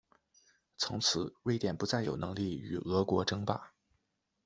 [0.77, 3.71] 从此瑞典不再有能力与俄国争霸。